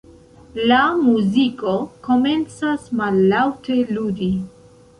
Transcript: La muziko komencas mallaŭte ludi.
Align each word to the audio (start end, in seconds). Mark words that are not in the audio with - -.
La 0.69 0.77
muziko 1.01 1.75
komencas 2.09 2.89
mallaŭte 3.03 3.79
ludi. 3.99 4.35